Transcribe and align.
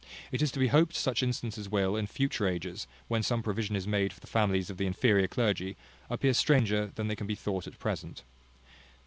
It 0.31 0.41
is 0.41 0.51
to 0.53 0.59
be 0.59 0.69
hoped 0.69 0.95
such 0.95 1.21
instances 1.21 1.69
will, 1.69 1.95
in 1.95 2.07
future 2.07 2.47
ages, 2.47 2.87
when 3.07 3.21
some 3.21 3.43
provision 3.43 3.75
is 3.75 3.85
made 3.85 4.11
for 4.11 4.19
the 4.19 4.25
families 4.25 4.71
of 4.71 4.77
the 4.77 4.87
inferior 4.87 5.27
clergy, 5.27 5.77
appear 6.09 6.33
stranger 6.33 6.87
than 6.95 7.07
they 7.07 7.15
can 7.15 7.27
be 7.27 7.35
thought 7.35 7.67
at 7.67 7.77
present. 7.77 8.23